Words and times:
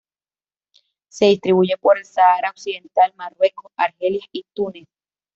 Se 1.09 1.25
distribuye 1.25 1.77
por 1.77 1.95
el 1.99 2.05
Sáhara 2.05 2.49
Occidental, 2.49 3.13
Marruecos, 3.15 3.71
Argelia 3.77 4.25
y 4.31 4.43
Túnez. 4.51 4.87